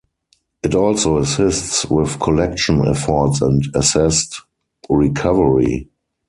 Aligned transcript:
It 0.63 0.73
also 0.73 1.19
assists 1.19 1.85
with 1.87 2.19
collection 2.19 2.87
efforts 2.87 3.39
and 3.43 3.61
asset 3.75 4.25
recovery. 4.89 5.89